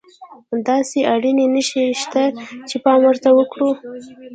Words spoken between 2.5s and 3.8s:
چې پام ورته وکړو.